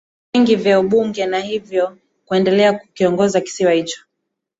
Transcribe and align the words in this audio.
vingi 0.33 0.55
vya 0.55 0.79
ubunge 0.79 1.25
na 1.25 1.39
hivyo 1.39 1.97
kuendelea 2.25 2.73
kukiongoza 2.73 3.41
kisiwa 3.41 3.71
hicho 3.71 4.01